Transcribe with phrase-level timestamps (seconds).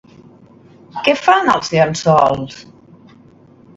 [1.07, 2.59] Què fan els llençols?